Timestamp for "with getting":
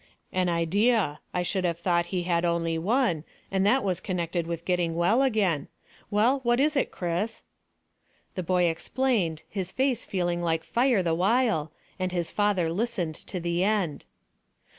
4.47-4.95